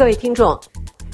[0.00, 0.58] 各位听众，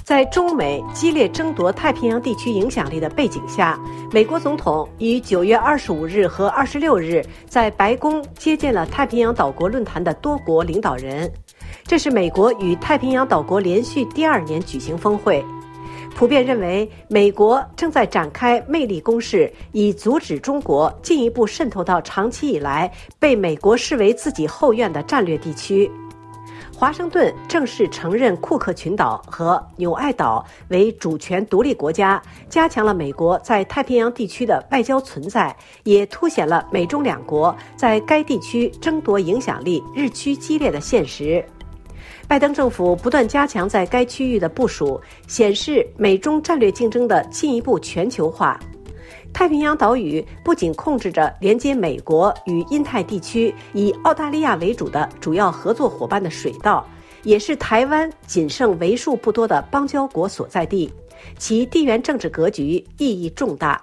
[0.04, 3.76] 在中美激烈争夺太平洋地区影响力的背景下，
[4.12, 11.28] 美国总统于九月二十五日和二十六日在白宫接见了太平洋岛国论坛的多国领导人。
[11.84, 15.44] 这是美国与太平洋岛国连续第二年举行峰会。
[16.14, 25.90] 普遍认为，美国正在展开魅力攻势，以阻止中国进一步渗透到长期以来被美国视为自己后院的战略地区。
[26.78, 41.42] 华盛顿正式承认库克群岛和纽埃岛为主权独立国家，加强了美国在太平洋地区的外交存在，也凸显了美中两国在该地区争夺影响力日趋激烈的现实。
[42.28, 48.60] 拜登政府不断加强在该区域的部署，显示美中战略竞争的进一步全球化。
[49.32, 56.86] 太平洋岛屿不仅控制着连接美国与印太地区以澳大利亚为主的主要合作伙伴的水道，
[57.22, 60.90] 也是台湾仅剩为数不多的邦交国所在地，
[61.38, 63.82] 其地缘政治格局意义重大。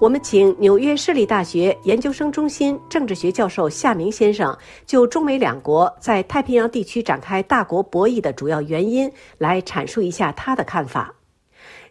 [0.00, 11.14] 我们请纽约市立大学研究生中心政治学教授夏明先生就中美两国在太平洋地区展开大国博弈的主要原因来阐述一下他的看法。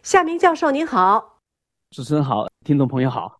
[0.02, 1.31] 夏明教授您好，
[1.92, 3.38] 主持人好，听众朋友好。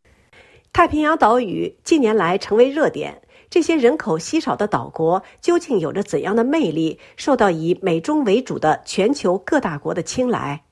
[0.75, 10.62] 太平洋岛屿近年来成为热点，这些人口稀少的岛国究竟有着怎样的魅力，受到以美中为主的全球各大国的青睐？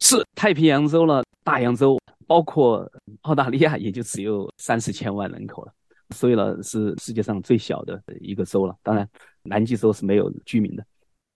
[0.00, 1.96] 是太平洋洲了，大洋洲。
[2.26, 5.72] 包括澳大利亚也就只有三四千万人口了，
[6.16, 8.74] 所以呢是世界上最小的一个州了。
[8.82, 9.06] 当然，
[9.42, 10.82] 南极洲是没有居民的。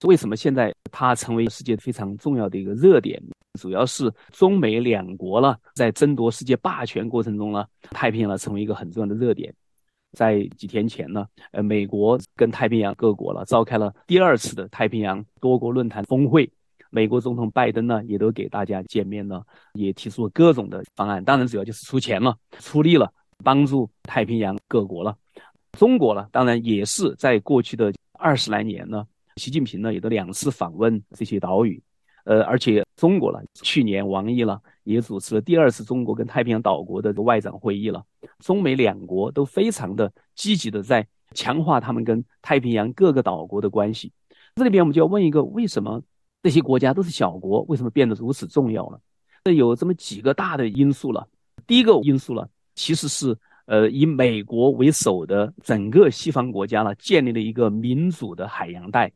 [0.04, 3.20] 为什么现在它成为世界非常重要的一个热点？
[3.58, 9.52] 主要是中美两国了在争夺世界霸权过程中呢，太平洋呢成为一个很重要的热点。
[10.12, 16.48] 在几天前呢，呃，美国跟太平洋各国了召开了第二次的太平洋多国论坛峰会。
[16.90, 19.44] 美国总统拜登呢，也都给大家见面了，
[19.74, 21.22] 也提出了各种的方案。
[21.22, 23.12] 当然，主要就是出钱了、出力了，
[23.44, 25.14] 帮助太平洋各国了。
[25.72, 29.04] 中国呢，当然也是在过去的二十来年呢，
[29.38, 31.80] 习近平呢也都两次访问这些岛屿。
[32.24, 38.04] 呃，而且中国呢，去年王毅了也主持了第二次中国跟太平洋岛国的外长会议了。
[38.40, 44.12] 中美两国都非常的积极的在强化他们跟太平洋各个岛国的关系。
[44.56, 46.02] 这里边我们就要问一个：为什么？
[46.42, 48.98] 这些国家都是小国，为什么变得如此重要呢？
[49.44, 51.26] 这有这么几个大的因素了。
[51.66, 53.34] 第一个因素呢，其实是
[53.64, 59.10] 呃以美国为首的整个西方国家呢，建立了一个民主的海洋带。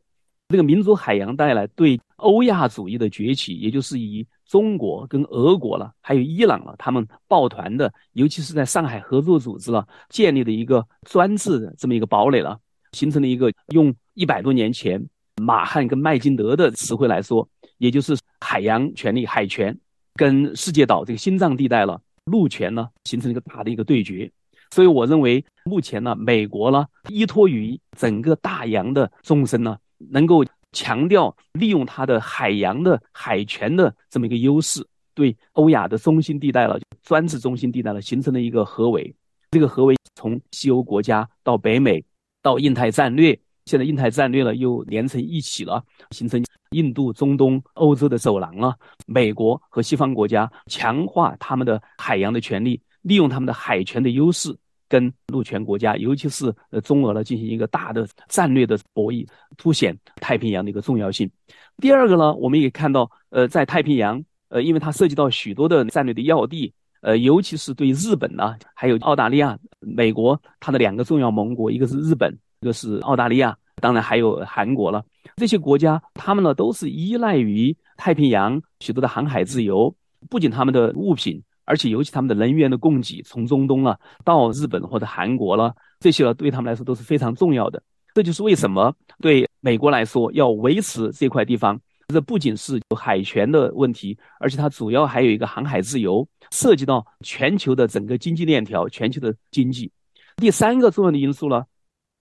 [0.52, 12.58] 这个民族海洋带来，对欧亚主义的崛起，也就是以中国跟俄国了，还有伊朗了，他们抱团的，尤其是在上海合作组织了建立的一个专制的这么一个堡垒了，
[12.92, 15.02] 形成了一个用一百多年前。
[15.42, 17.48] 马汉跟麦金德的词汇来说，
[17.78, 19.76] 也就是海洋权利、海权
[20.14, 24.30] 跟世界岛这个心脏地带了，陆权呢形成了一个大的一个对决。
[24.70, 29.76] 所以我认为，目前呢，美国呢依托于整个大洋的纵深呢，
[30.10, 39.14] 能够强调利用它的海洋的海权的这么一个优势，对欧亚的中心地带了专制中心地带了形成了一个合围。
[39.50, 42.02] 这个合围从西欧国家到北美
[42.42, 43.38] 到印太战略。
[43.66, 45.80] 现在印太战略了又连成一起了，
[46.10, 48.74] 形成印度、中东、欧洲的走廊了。
[49.06, 54.52] 美国和西方国家强化他们的海洋的权利，利用他们的海权的优势，
[54.92, 59.26] 跟陆权国家，尤其是呃中俄呢进行一个大的战略的博弈，
[59.56, 61.30] 凸显太平洋的一个重要性。
[61.78, 72.38] 第二个呢，我们也看到，呃，在太平洋，呃，因为它涉及到许多的战略的要地，呃，尤其是对日本呢，还有澳大利亚、美国，它的两个重要盟国，一个是日本。
[72.60, 75.04] 一个是澳大利亚，当然还有韩国了。
[75.34, 79.92] 这些国家，他们呢都是依赖于太平洋许多的航海自由，
[80.30, 81.42] 不仅他们的物品，
[81.72, 87.82] 而且尤其他们的能源的供给，从中东了到日本或者韩国了，这些呢对他们来说都是非常重要的。
[88.12, 99.90] 这就是为什么对美国来说要维持这块地方，这不仅是有海权的问题，而且它主要还有一个航海自由，涉及到全球的整个经济链条、全球的经济。
[100.36, 101.64] 第三个重要的因素呢？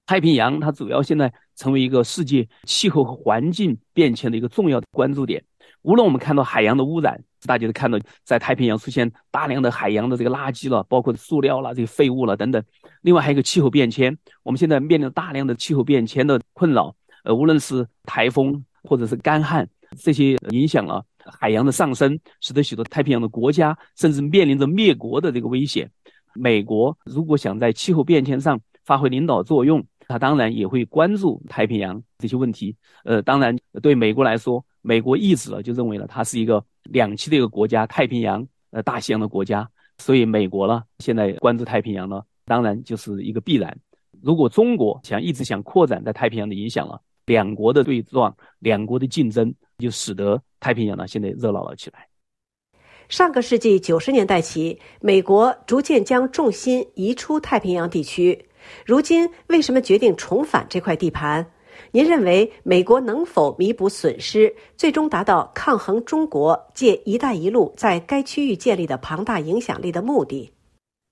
[0.05, 5.43] 太平洋它主要现在成为一个世界气候和环境变迁的一个重要的关注点。
[5.81, 12.63] 无论我们看到海洋的污染，大家都看到在太平洋出现大量的海洋的这个垃圾了，包括塑料了、这个废物了等等。
[13.01, 16.95] 另外还有一个气候变迁，我们现在面临大量的气候变迁的困扰。
[17.23, 19.67] 呃，无论是台风或者是干旱，
[19.97, 25.89] 这些影响了海洋的上升，使得许多太平洋的国家甚至面临着灭国的这个危险。
[26.33, 32.75] 美国如果想在气候变迁上发挥领导作用，他当然也会关注太平洋这些问题。
[33.03, 43.77] 呃，当然，对美国来说，美国一直呢就认为呢，它是一个两栖的一个国家，太平洋呃大西洋的国家，所以美国呢现在关注太平洋呢，当然就是一个必然。
[44.21, 52.07] 如果中国想一直想扩展在太平洋的影响了，两国的对撞，两国的竞争，就使得太平洋呢现在热闹了起来。
[53.09, 58.47] 上个世纪九十年代起，美国逐渐将重心移出太平洋地区。
[58.85, 61.51] 如今，为什么决定重返这块地盘？
[61.91, 70.51] 您认为美国能否弥补损失，最终达到抗衡中国借“一带一路”在该区域建立的庞大影响力的目的？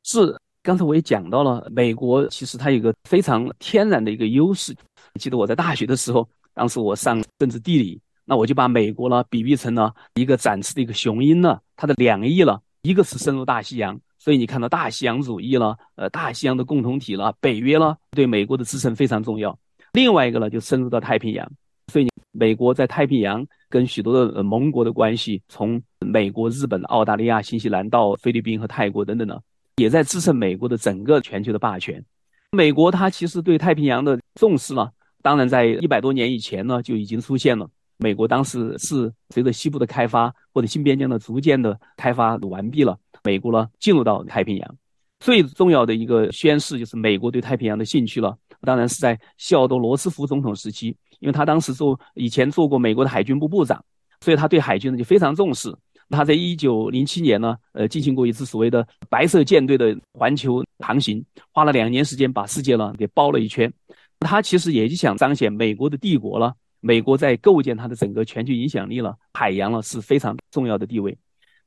[0.04, 4.76] 是，刚才我也讲到了，美国其实它有个非常天然的一个优势。
[5.20, 8.00] 记得我在大学的时候，当时我上政治地理。
[8.26, 19.58] 那我就把美国呢比喻成了一个展翅的一个雄鹰呢，它的两翼呢，一个是深入大西洋，所以你看到大西洋主义了，呃，大西洋的共同体了，北约了，对美国的支撑非常重要。
[19.94, 21.52] 另外一个呢，就深入到太平洋，
[21.92, 29.40] 所以美国在太平洋跟许多的盟国的关系，从美国、日本、澳大利亚、新西兰到菲律宾和泰国等等呢，
[29.78, 32.04] 也在支撑美国的整个全球的霸权。
[32.52, 34.90] 美国它其实对太平洋的重视呢，
[35.22, 37.68] 当然在一百多年以前呢就已经出现了。
[37.98, 44.76] 美国当时是随着西部的开发或者新边疆的逐渐的开发完毕了，美国呢进入到太平洋，
[45.20, 48.38] 最重要的一个宣示就是美国对太平洋的兴趣了。
[48.62, 53.84] 当然是在西奥多·罗斯福总统时期，因为他当时做以前做过美国的海军部部长，
[54.22, 55.74] 所以他对海军呢就非常重视。
[56.10, 63.72] 他在一九零七年呢，呃，进行过一次所谓的白色舰队的环球航行，花了两年时间把世界呢给包了一圈。
[64.20, 66.54] 他其实也就想彰显美国的帝国了。
[66.82, 71.18] 美国在构建它的整个全球影响力了，海洋了是非常重要的地位。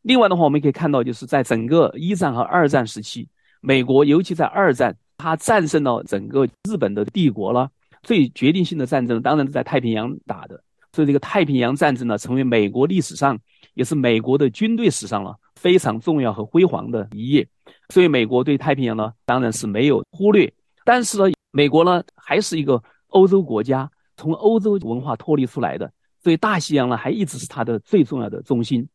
[0.00, 3.28] 另外的话，我们可以看到，就是在整个一战和二战时期，
[3.60, 7.70] 美国尤其在二战，它战胜了整个日本的帝国了。
[8.02, 10.60] 最决定性的战争当然是在太平洋打的，
[10.92, 13.38] 所以这个太平洋战争呢，成为美国历史上，
[13.74, 17.46] 也是美国的军队史上了非常重要和辉煌的一页。
[17.90, 20.52] 所以美国对太平洋呢，当然是没有忽略。
[20.84, 23.88] 但是呢，美国呢，还是一个欧洲国家。
[24.14, 25.90] 从欧洲文化脱离出来的，
[26.22, 28.86] 所以大西洋呢还一直是它的最重要的中心。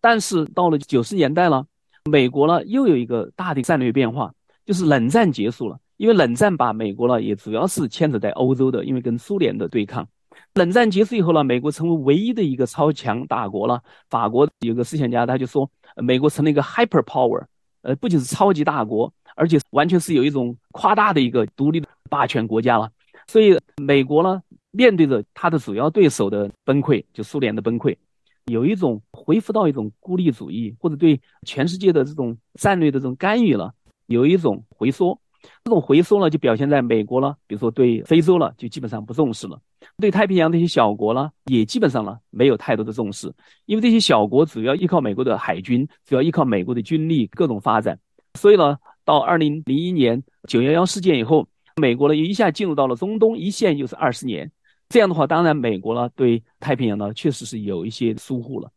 [0.00, 1.66] 但是到了九十年代了，
[2.04, 4.32] 美国呢又有一个大的战略变化，
[4.68, 5.80] 就是冷战结束了。
[5.96, 10.06] 因为冷战把美国呢也主要是牵扯在欧洲的，因为跟苏联的对抗。
[10.52, 13.82] 冷战结束以后呢，美国成为唯一的一个超强大国了。
[14.10, 17.42] 法国有个思想家他就说，美国成了一个 hyper power，
[17.80, 22.90] 呃，不仅是超级大国，而且完全是有一种夸大的一个独立的霸权国家了。
[23.26, 24.42] 所以美国呢。
[24.70, 27.96] 面对着他的主要对手的崩溃，就苏联的崩溃，
[28.44, 33.72] 有一种恢复到一种孤立主义，或者对全世界的这种战略的这种干预了，
[34.08, 35.18] 有一种回缩。
[35.62, 39.56] 这种回缩呢，就表现在美国了，比如说对非洲了，就基本上不重视了；
[39.98, 43.32] 对太平洋这些小国呢，也基本上呢没有太多的重视，
[43.64, 47.96] 因为这些小国主要依靠美国的海军，主要依靠美国的军力各种发展。
[48.34, 51.46] 所以呢，到二零零一年九幺幺事件以后，
[51.76, 54.50] 美国呢一下进入到了中东一线，又是二十年。
[54.88, 58.68] 这样的话，当然美国呢对太平洋呢确实是有一些疏忽了，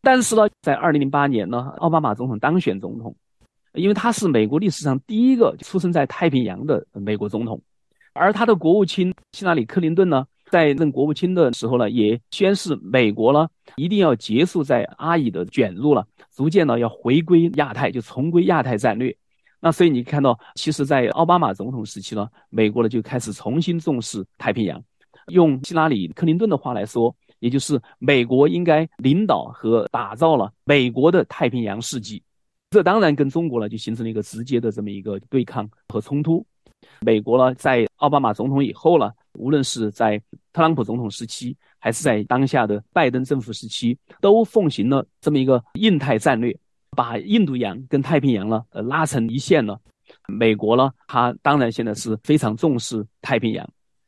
[0.00, 3.14] 但是呢，在二零零八年呢，奥巴马总统当选总统，
[3.76, 7.60] 因为他是美国历史上第一个出生在太平洋的美国总统，
[8.14, 13.46] 而他的国务卿希拉里·克林顿呢，在任国务卿的时候呢，也宣示美国呢
[13.76, 19.14] 一定要结束在阿以的卷入了，逐渐呢要回归亚太，就重归亚太战略。
[19.60, 24.82] 那所以你看到，其实，在奥巴马总统时期呢，美国呢就开始重新重视太平洋。
[25.28, 32.22] 用希拉里·克林顿的话来说，也就是美国应该领导和打造了美国的太平洋世纪。
[32.76, 36.44] 这当然跟中国呢就形成了一个直接的这么一个对抗和冲突。
[37.00, 40.18] 美国呢在奥巴马总统以后呢，无论是在
[40.52, 46.54] 特朗普总统时期，还是在当下的拜登政府时期，都奉行了这么一个印太战略，
[46.90, 49.80] 把印度洋跟太平洋呢呃拉成一线了。
[50.28, 53.66] 美国呢，它当然现在是非常重视太平洋。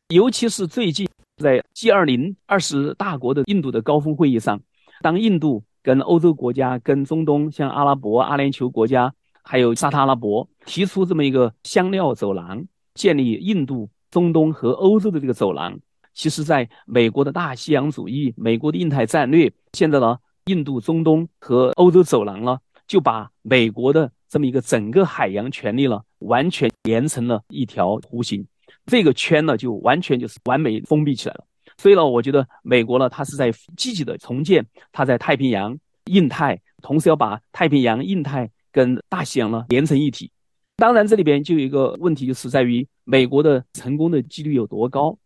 [0.09, 1.09] 尤其是最近
[1.39, 4.61] 在 G20 二十大国的印度的高峰会议上，
[5.01, 9.11] 当印度跟欧洲国家、跟中东像阿拉伯、阿联酋国家，
[9.42, 15.78] 还有沙特阿拉伯提出这么一个香料走廊，建立印度、中东和欧洲的这个走廊，
[16.12, 28.47] 其实，在美国的大西洋主义、美国的印太战略，现在呢，印度、中东和欧洲走廊呢，就把美国的这么一个整个海洋权利呢，完全连成了一条弧形。
[28.85, 31.45] 这个圈呢，就完全就是完美封闭起来了。
[31.78, 40.30] 所以呢，我觉得美国呢，它是在积极的重建它在太平洋、印太，同时要把太平洋、印太跟大西洋呢连成一体。
[40.76, 45.16] 当然，这里边就有一个问题，就是在于美国的成功的几率有多高。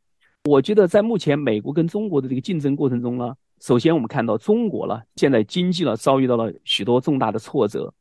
[0.44, 7.92] 我觉得在目前美国跟中国的这个竞争过程中呢，首先我们看到中国呢，现在经济呢遭遇到了许多重大的挫折，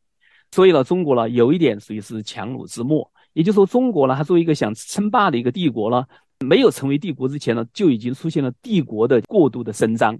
[0.51, 3.10] 所以呢，中国呢有一点属于是强弩之末。
[3.34, 6.05] 也就是说，中国呢，它作为一个想称霸的一个帝国呢，
[6.42, 10.20] 没有成为帝国之前呢，就已经出现了帝国的过度的伸张。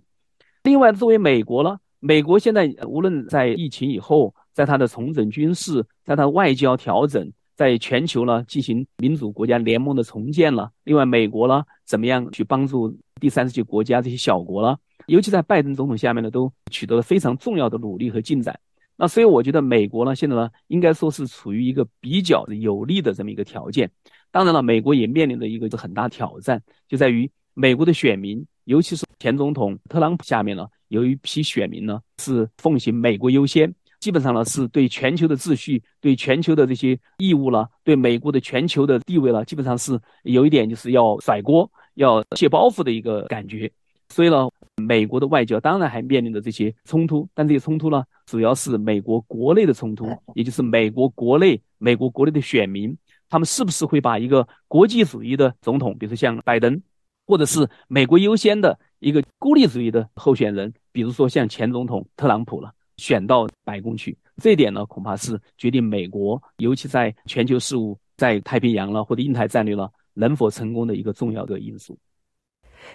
[0.64, 10.72] 另外，作为美国呢，美国现在无论在疫情以后，在它的重整军事，在它外交调整，在全球呢进行民主国家联盟的重建了。
[10.84, 14.78] 另外，美国呢，怎么样去帮助第三世界国家这些小国呢？
[15.08, 18.58] 尤其在拜登总统下面呢，都取得了非常重要的努力和进展。
[18.96, 23.90] 那所以我觉得美国呢，现在呢，应该说是处于一个比较有利的这么一个条件。
[24.32, 43.70] 当然了，美国也面临着一个很大挑战，就在于美国的选民，尤其是前总统特朗普下面呢，有一批选民呢是奉行美国优先，基本上呢是对全球的秩序、对全球的这些义务了、对美国的全球的地位了，基本上是有一点就是要甩锅、要卸包袱的一个感觉。
[44.10, 52.98] 所以呢，美国的外交当然还面临着这些冲突，但这些冲突呢，主要是美国国内的冲突，也就是美国国内、美国国内的选民，
[53.32, 56.80] 他们是不是会把一个国际主义的总统，比如说像拜登，
[57.26, 64.16] 或者是美国优先的一个孤立主义的候选人，比如说像前总统特朗普了，选到白宫去？
[64.36, 71.98] 这一点呢，恐怕是决定美国，尤其在全球事务、在太平洋了或者印太战略了，能否成功的一个重要的因素。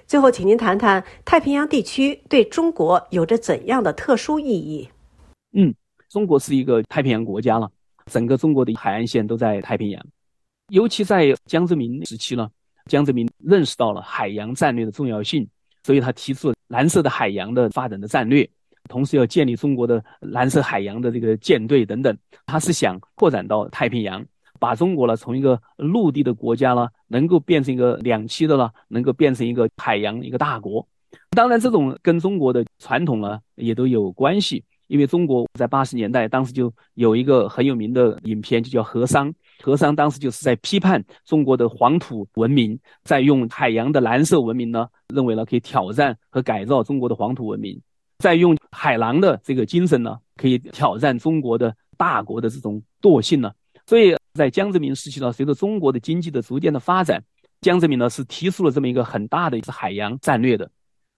[0.07, 4.87] 最后，请您谈谈太平洋地区对中国有着怎样的特殊意义？
[5.53, 5.75] 嗯，
[6.11, 7.71] 中国是一个太平洋国家了，
[8.11, 10.07] 整个中国的海岸线都在太平洋。
[10.69, 12.49] 尤其在江泽民时期呢，
[12.87, 15.47] 江泽民认识到了海洋战略的重要性，
[15.85, 18.49] 所以他提出了蓝色的海洋的发展的战略，
[18.89, 22.17] 同时要建立中国的蓝色海洋的这个舰队等等。
[22.47, 24.25] 他是想扩展到太平洋。
[24.59, 30.89] 把中国呢从一个陆地的国家呢，能够变成一个两栖的了，能够变成一个海洋一个大国。
[31.31, 34.65] 当然，这种跟中国的传统呢也都有关系。
[34.87, 39.31] 因为中国在八十年代当时就有一个很有名的影片，就叫《河商》。
[39.63, 47.81] 河商当时就是在批判中国的黄土文明，在用海洋的蓝色文明呢，认为呢可以挑战和改造中国的黄土文明，
[48.19, 53.53] 在用海狼的这个精神呢，可以挑战中国的大国的这种惰性呢。
[53.87, 54.17] 所以。
[54.37, 57.25] 在江泽民时期呢，随着中国的经济的逐渐的发展，
[57.63, 60.71] 江泽民呢是提出了这么一个很大的一次海洋战略的。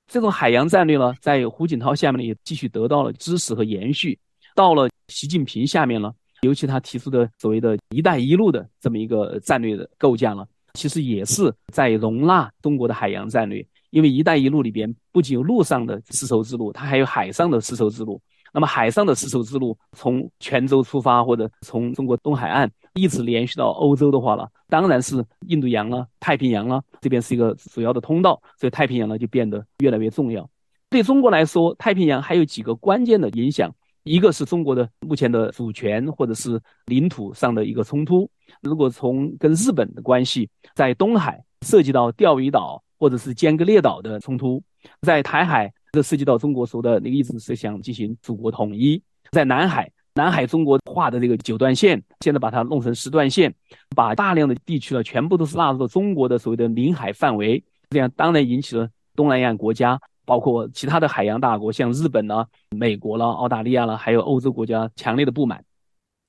[0.09, 4.19] 这种海洋战略呢，在胡锦涛下面呢也继续得到了支持和延续。
[4.55, 6.11] 到了习近平下面呢，
[6.41, 13.65] 尤其他提出的所谓的一带一路的这么一个战略的构架呢，其实也是在容纳中国的海洋战略。
[13.91, 18.21] 因为一带一路里边不仅有陆上的丝绸之路，它还有海上的丝绸之路。
[18.53, 30.49] 那么海上的丝绸之路从泉州出发，或者从中国东海岸一直连续到欧洲的话呢，当然是印度洋了、太平洋了，这边是一个主要的通道，所以太平洋呢就变得越来越重要。
[30.91, 38.31] 对中国来说，太平洋还有几个关键的影响，一个是中国的目前的主权或者是领土上的一个冲突。
[38.63, 44.63] 如果从跟日本的关系，在东海涉及到钓鱼岛或者是尖阁列岛的冲突，
[45.03, 45.73] 在台海。
[45.91, 53.55] 这涉及到中国说的那个意思是想进行祖国统一，在南海，南海中国画的这个九段线，现在把它弄成十段线，
[53.95, 65.63] 把大量的地区呢全部都是纳入到中国的所谓的领海范围，这样当然引起了东南亚国家，包括其他的海洋大国，像日本呢、美国了、澳大利亚了，还有欧洲国家强烈的不满。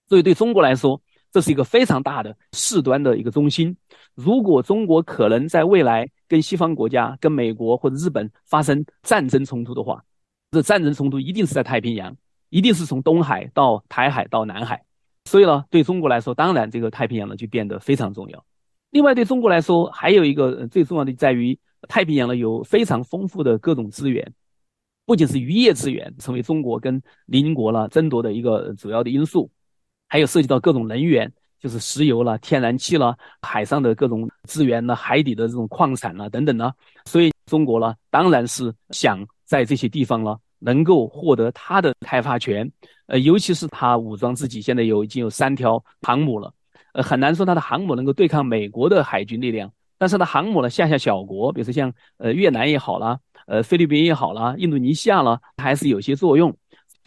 [0.08, 3.76] 所以对中国来说，这是一个非常大的事端的一个中心。
[4.16, 10.04] 如果中国可能在未来，跟西方国家、跟美国或者日本发生战争冲突的话，
[10.52, 12.16] 这战争冲突一定是在太平洋，
[12.50, 14.84] 一定是从东海到台海到南海。
[15.26, 18.46] 所以呢，对中国来说，当然这个太平洋呢就变得非常重要。
[18.92, 24.34] 另外，对中国来说，还有一个最重要的在于太平洋呢有非常丰富的各种资源，
[25.06, 29.50] 不仅是渔业资源，成为中国跟邻国了争夺的一个主要的因素，
[30.08, 31.32] 还有涉及到各种能源。
[31.62, 36.72] 就是石油了、天然气了、海上的各种资源呢、海底的这种矿产了等等呢，
[37.04, 42.72] 所以中国呢，当然是想在这些地方呢，能够获得它的开发权。
[43.08, 46.54] 呃，尤其是它武装自己，现在有已经有三条航母了，
[46.94, 56.56] 呃，很难说它的航母能够对抗美国的海军力量，但是它航母呢，下下小国，比如说像呃越南也好了，呃菲律宾也好了，印度尼西亚了，它还是有些作用。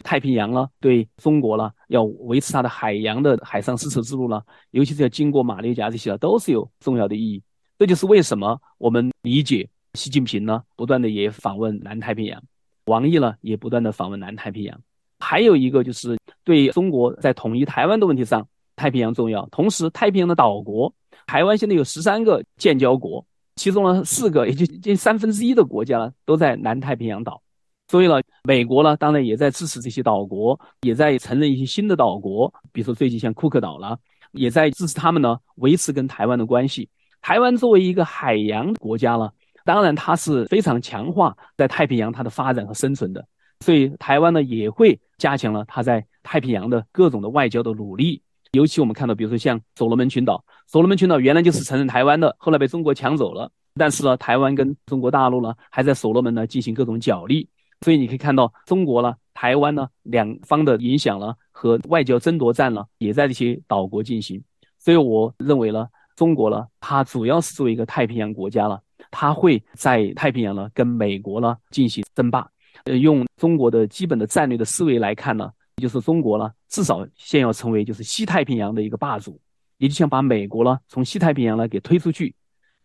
[0.03, 7.41] 太平洋了，对中国了，要维持它的海洋的海上丝绸之路了，尤其是要经过马六甲这些了，都是有重要的意义。
[7.79, 12.43] 这就是为什么我们理解习近平呢，不断的也访问南太平洋，
[12.85, 14.79] 王毅呢也不断的访问南太平洋。
[15.19, 19.45] 还有一个就是对中国在统一台湾的问题上，太平洋重要。
[19.51, 20.93] 同时，太平洋的岛国，
[21.25, 23.25] 台湾现在有十三个建交国，
[23.55, 27.41] 其中呢四个，也就近三分之一的国家呢都在南太平洋岛。
[27.87, 33.97] 所以呢，美国呢，当然也在支持这些岛国，也在承认一些新的岛国，比如说最近像库克岛了，
[34.31, 36.89] 也在支持他们呢维持跟台湾的关系。
[37.21, 39.31] 台湾作为一个海洋国家了，
[39.63, 43.25] 当然它是非常强化在太平洋它的发展和生存的，
[43.61, 48.21] 所以台湾呢也会加强了它在太平洋的各种的外交的努力。
[48.51, 53.51] 尤其我们看到，比如说像所罗门群岛，所罗门群岛原来就是承认台湾的，后来被中国抢走了。
[53.75, 57.49] 但是呢，台湾跟中国大陆呢，还在所罗门呢进行各种角力。
[57.81, 64.39] 所以你可以看到，中国呢、台湾呢两方的影响呢和外交争夺战呢，也在这些岛国进行。
[64.77, 68.79] 所以我认为呢，中国呢，它主要是作为一个太平洋国家了，
[69.13, 72.49] 他会在太平洋呢跟美国呢进行争霸。
[72.85, 75.51] 呃，用中国的基本的战略的思维来看呢。
[75.77, 79.39] 就是中国呢，至少先要成为就是西太平洋的一个霸主，
[79.79, 82.33] 也就想把美国呢从西太平洋呢给推出去。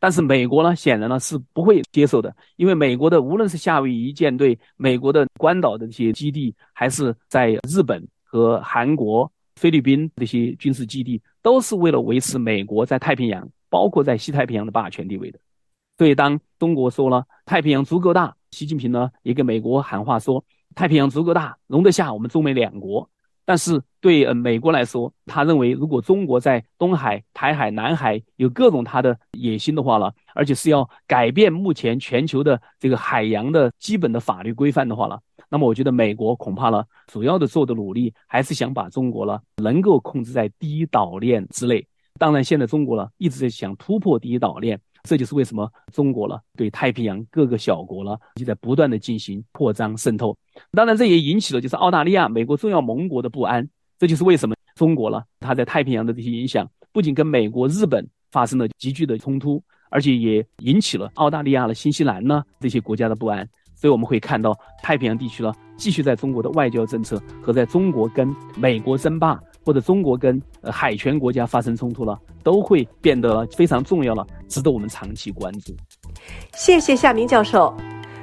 [0.00, 15.38] 但是美国呢，显然呢是不会接受的，因为美国的无论是夏威夷舰队、美国的关岛的这些基地，还是在日本和韩国、菲律宾这些军事基地，都是为了维持美国在太平洋，包括在西太平洋的霸权地位的。
[15.98, 20.42] 所以当中国说了太平洋足够大，习近平呢也给美国喊话说。
[20.74, 23.10] 太平洋足够大，容得下我们中美两国。
[23.44, 41.84] 但是对呃美国来说，他认为如果中国在东海、台海、南海有各种他的野心的话了，而且是要改变目前全球的这个海洋的基本的法律规范的话了，那么我觉得美国恐怕呢，主要的做的努力还是想把中国呢能够控制在第一岛链之内。
[42.20, 44.78] 当然，现在中国呢一直在想突破第一岛链。
[45.04, 50.36] 这就是为什么中国呢对太平洋各个小国呢就在不断的进行扩张渗透。
[50.72, 53.68] 当然，这也引起了就是澳大利亚、美国重要盟国的不安。
[53.98, 63.48] 这就是为什么中国呢它在太平洋的这些影响，不仅跟美国、日本发生了急剧的冲突，而且也引起了澳大利亚的新西兰呢这些国家的不安。
[63.74, 69.40] 所以我们会看到太平洋地区呢继续在中国的外交政策和在中国跟美国争霸。
[69.64, 75.74] 或者中国跟呃海权国家发生冲突了，都会变得非常重要了，值得我们长期关注。
[76.54, 77.74] 谢谢夏明教授，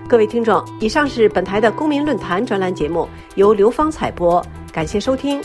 [0.07, 5.41] 各位听众，以上是本台的公民论坛专栏节目，由刘芳采播，感谢收听。